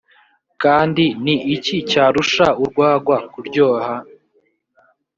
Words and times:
kandi 0.61 1.03
ni 1.23 1.35
iki 1.55 1.75
cyarusha 1.89 2.45
urwagwa 2.61 3.17
kuryoha 3.31 3.95